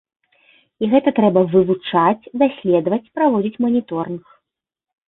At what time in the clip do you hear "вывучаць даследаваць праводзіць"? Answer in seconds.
1.57-3.61